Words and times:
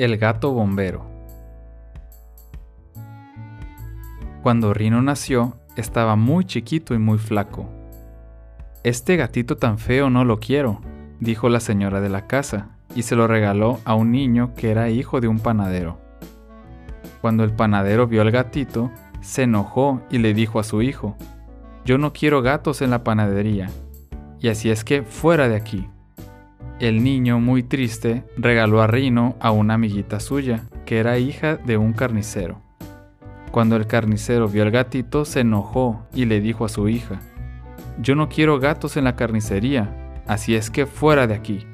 El 0.00 0.16
gato 0.16 0.52
bombero. 0.52 1.04
Cuando 4.42 4.72
Rino 4.72 5.02
nació, 5.02 5.58
estaba 5.76 6.16
muy 6.16 6.46
chiquito 6.46 6.94
y 6.94 6.98
muy 6.98 7.18
flaco. 7.18 7.68
Este 8.82 9.16
gatito 9.16 9.58
tan 9.58 9.76
feo 9.76 10.08
no 10.08 10.24
lo 10.24 10.40
quiero, 10.40 10.80
dijo 11.18 11.50
la 11.50 11.60
señora 11.60 12.00
de 12.00 12.08
la 12.08 12.26
casa, 12.26 12.78
y 12.94 13.02
se 13.02 13.14
lo 13.14 13.26
regaló 13.26 13.78
a 13.84 13.94
un 13.94 14.10
niño 14.10 14.54
que 14.54 14.70
era 14.70 14.88
hijo 14.88 15.20
de 15.20 15.28
un 15.28 15.38
panadero. 15.38 16.00
Cuando 17.20 17.44
el 17.44 17.52
panadero 17.52 18.06
vio 18.06 18.22
al 18.22 18.30
gatito, 18.30 18.90
se 19.20 19.42
enojó 19.42 20.00
y 20.10 20.16
le 20.16 20.32
dijo 20.32 20.58
a 20.58 20.64
su 20.64 20.80
hijo, 20.80 21.14
Yo 21.84 21.98
no 21.98 22.14
quiero 22.14 22.40
gatos 22.40 22.80
en 22.80 22.88
la 22.88 23.04
panadería, 23.04 23.68
y 24.38 24.48
así 24.48 24.70
es 24.70 24.82
que 24.82 25.02
fuera 25.02 25.46
de 25.50 25.56
aquí. 25.56 25.90
El 26.80 27.04
niño, 27.04 27.40
muy 27.40 27.62
triste, 27.62 28.24
regaló 28.38 28.80
a 28.80 28.86
Rino 28.86 29.36
a 29.38 29.50
una 29.50 29.74
amiguita 29.74 30.18
suya, 30.18 30.64
que 30.86 30.98
era 30.98 31.18
hija 31.18 31.56
de 31.56 31.76
un 31.76 31.92
carnicero. 31.92 32.62
Cuando 33.50 33.76
el 33.76 33.86
carnicero 33.86 34.48
vio 34.48 34.62
al 34.62 34.70
gatito, 34.70 35.26
se 35.26 35.40
enojó 35.40 36.06
y 36.14 36.24
le 36.24 36.40
dijo 36.40 36.64
a 36.64 36.70
su 36.70 36.88
hija, 36.88 37.20
Yo 38.00 38.14
no 38.14 38.30
quiero 38.30 38.58
gatos 38.58 38.96
en 38.96 39.04
la 39.04 39.14
carnicería, 39.14 39.94
así 40.26 40.54
es 40.54 40.70
que 40.70 40.86
fuera 40.86 41.26
de 41.26 41.34
aquí. 41.34 41.66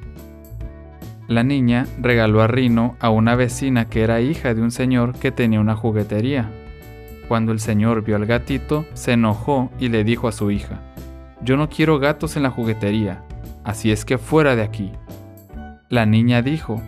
La 1.29 1.45
niña 1.45 1.87
regaló 2.01 2.43
a 2.43 2.49
Rino 2.49 2.97
a 2.99 3.11
una 3.11 3.37
vecina 3.37 3.89
que 3.89 4.03
era 4.03 4.21
hija 4.21 4.55
de 4.55 4.63
un 4.63 4.73
señor 4.73 5.13
que 5.13 5.31
tenía 5.31 5.61
una 5.61 5.77
juguetería. 5.77 6.51
Cuando 7.29 7.53
el 7.53 7.61
señor 7.61 8.03
vio 8.03 8.17
al 8.17 8.27
gatito, 8.27 8.85
se 8.95 9.13
enojó 9.13 9.71
y 9.79 9.89
le 9.89 10.03
dijo 10.03 10.27
a 10.27 10.33
su 10.33 10.51
hija, 10.51 10.81
Yo 11.43 11.57
no 11.57 11.69
quiero 11.69 12.01
gatos 12.01 12.37
en 12.37 12.43
la 12.43 12.51
juguetería, 12.51 13.23
así 13.67 13.91
es 13.91 14.07
que 14.07 14.17
fuera 14.17 14.57
de 14.57 14.63
aquí. 14.63 14.93
La 15.91 16.07
niña 16.07 16.41
dijo, 16.41 16.81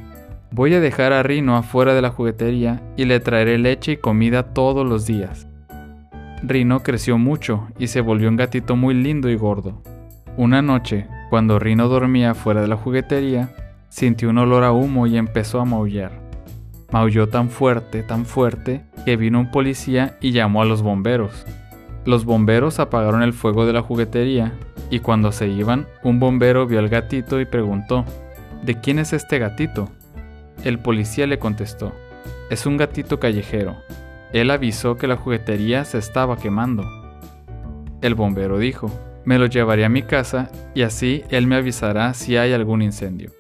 voy 0.52 0.72
a 0.74 0.80
dejar 0.80 1.12
a 1.12 1.22
Rino 1.22 1.56
afuera 1.56 1.92
de 1.92 2.00
la 2.00 2.10
juguetería 2.10 2.80
y 2.96 3.04
le 3.04 3.20
traeré 3.20 3.58
leche 3.58 3.92
y 3.92 3.96
comida 3.98 4.54
todos 4.54 4.86
los 4.86 5.04
días. 5.04 5.48
Rino 6.42 6.80
creció 6.84 7.18
mucho 7.18 7.66
y 7.78 7.88
se 7.88 8.00
volvió 8.00 8.28
un 8.28 8.36
gatito 8.36 8.76
muy 8.76 8.94
lindo 8.94 9.28
y 9.28 9.34
gordo. 9.34 9.82
Una 10.36 10.62
noche, 10.62 11.08
cuando 11.30 11.58
Rino 11.58 11.88
dormía 11.88 12.34
fuera 12.34 12.62
de 12.62 12.68
la 12.68 12.76
juguetería, 12.76 13.50
sintió 13.88 14.30
un 14.30 14.38
olor 14.38 14.62
a 14.62 14.70
humo 14.70 15.08
y 15.08 15.18
empezó 15.18 15.60
a 15.60 15.64
maullar. 15.64 16.12
Maulló 16.92 17.28
tan 17.28 17.50
fuerte, 17.50 18.02
tan 18.04 18.24
fuerte, 18.24 18.82
que 19.04 19.16
vino 19.16 19.40
un 19.40 19.50
policía 19.50 20.16
y 20.20 20.30
llamó 20.30 20.62
a 20.62 20.64
los 20.64 20.82
bomberos. 20.82 21.44
Los 22.04 22.24
bomberos 22.24 22.78
apagaron 22.78 23.22
el 23.22 23.32
fuego 23.32 23.66
de 23.66 23.72
la 23.72 23.82
juguetería 23.82 24.54
y 24.90 25.00
cuando 25.00 25.32
se 25.32 25.48
iban, 25.48 25.86
un 26.02 26.18
bombero 26.18 26.66
vio 26.66 26.78
al 26.78 26.88
gatito 26.88 27.40
y 27.40 27.44
preguntó, 27.44 28.04
¿De 28.62 28.80
quién 28.80 28.98
es 28.98 29.12
este 29.12 29.38
gatito? 29.38 29.88
El 30.64 30.78
policía 30.78 31.26
le 31.26 31.38
contestó, 31.38 31.92
es 32.50 32.66
un 32.66 32.76
gatito 32.76 33.20
callejero. 33.20 33.76
Él 34.32 34.50
avisó 34.50 34.96
que 34.96 35.06
la 35.06 35.16
juguetería 35.16 35.84
se 35.84 35.98
estaba 35.98 36.36
quemando. 36.36 36.84
El 38.02 38.14
bombero 38.14 38.58
dijo, 38.58 38.90
me 39.24 39.38
lo 39.38 39.46
llevaré 39.46 39.84
a 39.84 39.88
mi 39.88 40.02
casa 40.02 40.50
y 40.74 40.82
así 40.82 41.22
él 41.30 41.46
me 41.46 41.56
avisará 41.56 42.14
si 42.14 42.36
hay 42.36 42.52
algún 42.52 42.82
incendio. 42.82 43.30